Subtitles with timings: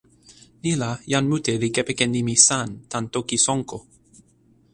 [0.63, 3.77] ni la, jan mute li kepeken nimi “san” tan toki Sonko.